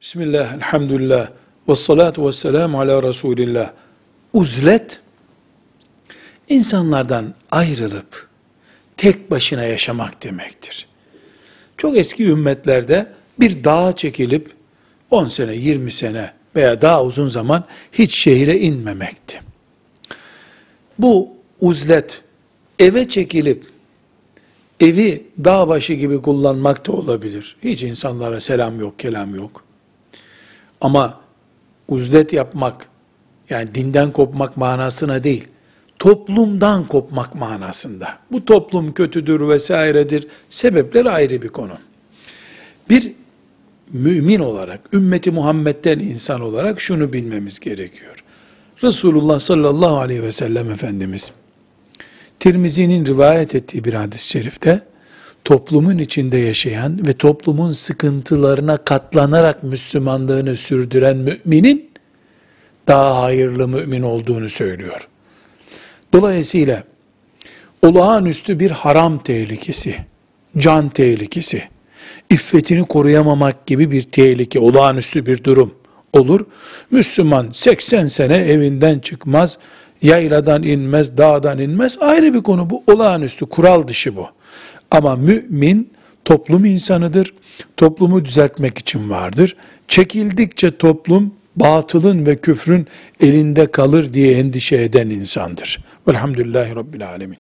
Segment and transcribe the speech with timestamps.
[0.00, 1.30] Bismillah, elhamdülillah,
[1.68, 3.72] ve salatu ve selamu ala Resulillah.
[4.32, 5.00] Uzlet,
[6.48, 8.28] insanlardan ayrılıp
[8.96, 10.86] tek başına yaşamak demektir.
[11.76, 13.06] Çok eski ümmetlerde
[13.40, 14.50] bir dağa çekilip
[15.10, 19.40] 10 sene, 20 sene veya daha uzun zaman hiç şehire inmemekti.
[20.98, 21.28] Bu
[21.60, 22.22] uzlet
[22.78, 23.64] eve çekilip
[24.80, 27.56] evi dağ başı gibi kullanmak da olabilir.
[27.64, 29.65] Hiç insanlara selam yok, kelam yok.
[30.86, 31.20] Ama
[31.88, 32.88] uzlet yapmak,
[33.50, 35.48] yani dinden kopmak manasına değil,
[35.98, 38.18] toplumdan kopmak manasında.
[38.32, 40.28] Bu toplum kötüdür vesairedir.
[40.50, 41.78] Sebepler ayrı bir konu.
[42.90, 43.12] Bir
[43.92, 48.24] mümin olarak, ümmeti Muhammed'den insan olarak şunu bilmemiz gerekiyor.
[48.82, 51.32] Resulullah sallallahu aleyhi ve sellem Efendimiz,
[52.40, 54.82] Tirmizi'nin rivayet ettiği bir hadis-i şerifte,
[55.46, 61.90] toplumun içinde yaşayan ve toplumun sıkıntılarına katlanarak Müslümanlığını sürdüren müminin,
[62.88, 65.08] daha hayırlı mümin olduğunu söylüyor.
[66.12, 66.82] Dolayısıyla,
[67.82, 69.96] olağanüstü bir haram tehlikesi,
[70.58, 71.62] can tehlikesi,
[72.30, 75.74] iffetini koruyamamak gibi bir tehlike, olağanüstü bir durum
[76.12, 76.40] olur.
[76.90, 79.58] Müslüman 80 sene evinden çıkmaz,
[80.02, 81.98] yayladan inmez, dağdan inmez.
[82.00, 82.82] Ayrı bir konu bu.
[82.86, 84.26] Olağanüstü, kural dışı bu.
[84.90, 85.90] Ama mümin
[86.24, 87.34] toplum insanıdır.
[87.76, 89.56] Toplumu düzeltmek için vardır.
[89.88, 92.86] Çekildikçe toplum batılın ve küfrün
[93.20, 95.78] elinde kalır diye endişe eden insandır.
[96.08, 97.38] Velhamdülillahi Rabbil Alemin.